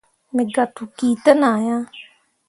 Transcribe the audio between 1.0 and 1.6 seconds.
ten ah